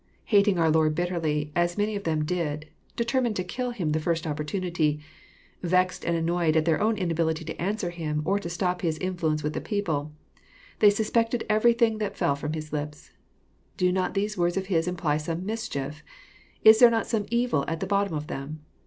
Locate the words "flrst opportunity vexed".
4.01-6.03